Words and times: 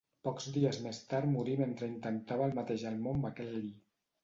Pocs 0.27 0.45
dies 0.53 0.79
més 0.85 1.01
tard 1.11 1.29
morí 1.35 1.53
mentre 1.61 1.91
intentava 1.97 2.49
el 2.51 2.57
mateix 2.61 2.89
al 2.93 3.01
Mont 3.07 3.23
McKinley. 3.25 3.73